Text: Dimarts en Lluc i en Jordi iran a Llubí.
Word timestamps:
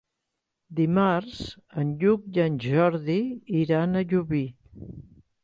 Dimarts 0.77 1.41
en 1.83 1.91
Lluc 2.05 2.25
i 2.39 2.41
en 2.47 2.57
Jordi 2.65 3.19
iran 3.61 3.95
a 4.01 4.05
Llubí. 4.13 4.43